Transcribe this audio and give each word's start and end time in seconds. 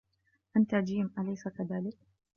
أنت 0.57 0.75
جيم، 0.75 1.13
أليس 1.19 1.47
كذلك؟ 1.47 1.97